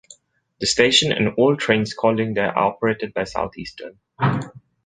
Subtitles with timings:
[0.59, 3.99] The station and all trains calling there are operated by Southeastern.